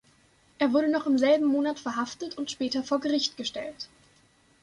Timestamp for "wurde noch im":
0.73-1.19